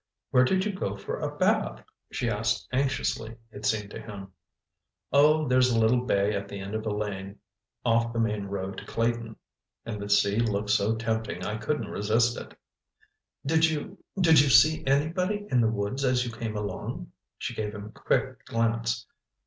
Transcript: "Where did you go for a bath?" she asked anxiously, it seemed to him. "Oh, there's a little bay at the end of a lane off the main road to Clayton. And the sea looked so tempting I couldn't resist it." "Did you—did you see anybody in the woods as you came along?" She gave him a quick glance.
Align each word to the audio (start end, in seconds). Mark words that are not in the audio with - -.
"Where 0.31 0.45
did 0.45 0.65
you 0.65 0.73
go 0.73 0.97
for 0.97 1.19
a 1.19 1.35
bath?" 1.37 1.83
she 2.11 2.27
asked 2.27 2.67
anxiously, 2.73 3.37
it 3.51 3.67
seemed 3.67 3.91
to 3.91 4.01
him. 4.01 4.31
"Oh, 5.13 5.47
there's 5.47 5.69
a 5.71 5.77
little 5.77 6.05
bay 6.07 6.33
at 6.33 6.47
the 6.47 6.57
end 6.59 6.73
of 6.73 6.87
a 6.87 6.89
lane 6.89 7.35
off 7.85 8.11
the 8.11 8.19
main 8.19 8.45
road 8.45 8.79
to 8.79 8.85
Clayton. 8.87 9.35
And 9.85 10.01
the 10.01 10.09
sea 10.09 10.39
looked 10.39 10.71
so 10.71 10.95
tempting 10.95 11.45
I 11.45 11.57
couldn't 11.57 11.85
resist 11.85 12.35
it." 12.35 12.57
"Did 13.45 13.69
you—did 13.69 14.39
you 14.41 14.49
see 14.49 14.83
anybody 14.87 15.45
in 15.51 15.61
the 15.61 15.69
woods 15.69 16.03
as 16.03 16.25
you 16.25 16.31
came 16.31 16.57
along?" 16.57 17.11
She 17.37 17.53
gave 17.53 17.71
him 17.75 17.85
a 17.85 17.89
quick 17.99 18.43
glance. 18.47 19.05